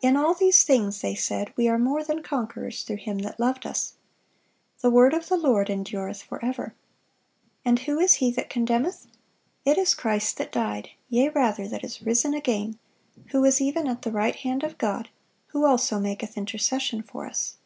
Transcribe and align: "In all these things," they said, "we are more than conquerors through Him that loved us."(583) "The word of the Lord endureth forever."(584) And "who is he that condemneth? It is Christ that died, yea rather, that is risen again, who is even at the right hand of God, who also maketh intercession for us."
"In 0.00 0.16
all 0.16 0.32
these 0.32 0.62
things," 0.62 1.00
they 1.00 1.16
said, 1.16 1.52
"we 1.56 1.66
are 1.66 1.76
more 1.76 2.04
than 2.04 2.22
conquerors 2.22 2.84
through 2.84 2.98
Him 2.98 3.18
that 3.18 3.40
loved 3.40 3.66
us."(583) 3.66 4.80
"The 4.82 4.90
word 4.90 5.12
of 5.12 5.28
the 5.28 5.36
Lord 5.36 5.68
endureth 5.68 6.22
forever."(584) 6.22 6.72
And 7.64 7.78
"who 7.80 7.98
is 7.98 8.14
he 8.14 8.30
that 8.30 8.48
condemneth? 8.48 9.08
It 9.64 9.76
is 9.76 9.96
Christ 9.96 10.36
that 10.36 10.52
died, 10.52 10.90
yea 11.08 11.30
rather, 11.30 11.66
that 11.66 11.82
is 11.82 12.00
risen 12.00 12.32
again, 12.32 12.78
who 13.30 13.44
is 13.44 13.60
even 13.60 13.88
at 13.88 14.02
the 14.02 14.12
right 14.12 14.36
hand 14.36 14.62
of 14.62 14.78
God, 14.78 15.08
who 15.48 15.64
also 15.66 15.98
maketh 15.98 16.36
intercession 16.38 17.02
for 17.02 17.26
us." 17.26 17.56